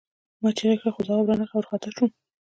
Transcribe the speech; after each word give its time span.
ما 0.41 0.49
چیغې 0.57 0.77
کړې 0.81 0.91
خو 0.93 1.01
ځواب 1.07 1.25
را 1.29 1.35
نغی 1.39 1.53
او 1.53 1.57
وارخطا 1.57 1.89
شوم 1.95 2.09